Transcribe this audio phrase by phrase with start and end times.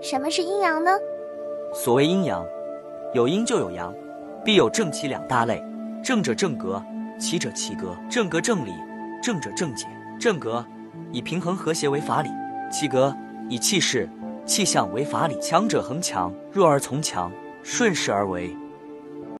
[0.00, 0.90] 什么是阴阳呢？
[1.74, 2.44] 所谓阴阳，
[3.12, 3.92] 有阴就有阳，
[4.44, 5.62] 必有正气两大类，
[6.02, 6.80] 正者正格，
[7.18, 8.72] 奇者奇格，正格正理，
[9.22, 9.86] 正者正解，
[10.20, 10.64] 正格
[11.10, 12.28] 以平衡和谐为法理，
[12.70, 13.14] 奇格
[13.48, 14.08] 以气势
[14.46, 17.30] 气象为法理，强者恒强，弱而从强，
[17.62, 18.56] 顺势而为。